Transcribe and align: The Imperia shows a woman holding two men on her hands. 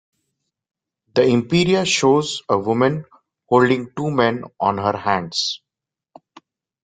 The 1.13 1.27
Imperia 1.27 1.85
shows 1.85 2.41
a 2.49 2.57
woman 2.57 3.05
holding 3.45 3.91
two 3.95 4.09
men 4.09 4.45
on 4.59 4.79
her 4.79 4.97
hands. 4.97 5.61